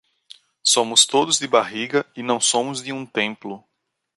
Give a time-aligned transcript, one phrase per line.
[0.63, 3.63] Somos todos de barriga e não somos de um "templo".